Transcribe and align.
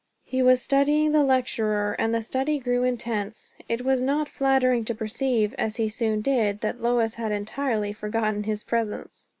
He 0.23 0.41
was 0.41 0.63
studying 0.63 1.11
the 1.11 1.23
lecturer. 1.23 1.95
And 1.99 2.11
the 2.11 2.23
study 2.23 2.57
grew 2.57 2.81
intense. 2.83 3.53
It 3.69 3.85
was 3.85 4.01
not 4.01 4.27
flattering 4.27 4.83
to 4.85 4.95
perceive, 4.95 5.53
as 5.59 5.75
he 5.75 5.89
soon 5.89 6.21
did, 6.21 6.61
that 6.61 6.81
Lois 6.81 7.13
had 7.13 7.31
entirely 7.31 7.93
forgotten 7.93 8.45
his 8.45 8.63
presence. 8.63 9.27